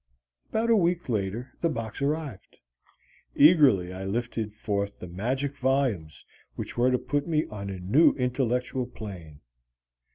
[0.49, 2.57] About a week later the box arrived.
[3.35, 8.13] Eagerly I lifted forth the magic volumes which were to put me on a new
[8.13, 9.41] intellectual plane.